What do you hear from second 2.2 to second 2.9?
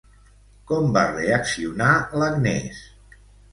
l'Agnès?